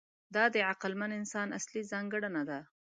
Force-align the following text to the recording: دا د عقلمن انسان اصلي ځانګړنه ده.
دا 0.35 0.43
د 0.53 0.55
عقلمن 0.69 1.11
انسان 1.19 1.47
اصلي 1.59 1.81
ځانګړنه 1.91 2.41
ده. 2.49 2.59